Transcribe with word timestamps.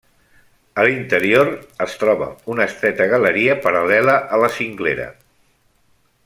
A 0.83 0.85
l'interior, 0.87 1.51
es 1.85 1.93
troba 2.03 2.29
una 2.55 2.67
estreta 2.71 3.07
galeria 3.13 3.59
paral·lela 3.67 4.17
a 4.35 4.41
la 4.45 4.51
cinglera. 4.57 5.07